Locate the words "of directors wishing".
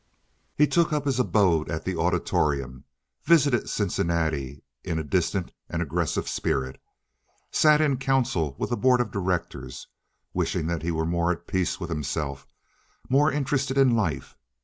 8.99-10.65